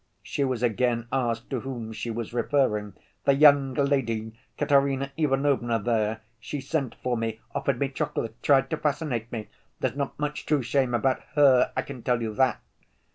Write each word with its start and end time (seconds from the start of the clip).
She 0.23 0.43
was 0.43 0.63
again 0.63 1.05
asked 1.11 1.51
to 1.51 1.59
whom 1.59 1.93
she 1.93 2.09
was 2.09 2.33
referring. 2.33 2.93
"The 3.25 3.33
young 3.35 3.75
lady, 3.75 4.33
Katerina 4.57 5.11
Ivanovna 5.15 5.77
there. 5.77 6.21
She 6.39 6.59
sent 6.59 6.95
for 7.03 7.15
me, 7.15 7.39
offered 7.53 7.77
me 7.79 7.89
chocolate, 7.89 8.41
tried 8.41 8.71
to 8.71 8.77
fascinate 8.77 9.31
me. 9.31 9.49
There's 9.79 9.95
not 9.95 10.17
much 10.17 10.47
true 10.47 10.63
shame 10.63 10.95
about 10.95 11.21
her, 11.35 11.71
I 11.77 11.83
can 11.83 12.01
tell 12.01 12.19
you 12.19 12.33
that...." 12.33 12.59